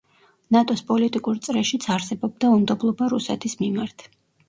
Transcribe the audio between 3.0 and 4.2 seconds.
რუსეთის მიმართ.